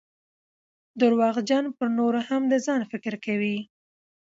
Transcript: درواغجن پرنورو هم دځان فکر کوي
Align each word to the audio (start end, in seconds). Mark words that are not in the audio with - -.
درواغجن 1.01 1.65
پرنورو 1.77 2.21
هم 2.29 2.41
دځان 2.53 2.81
فکر 2.91 3.13
کوي 3.25 3.57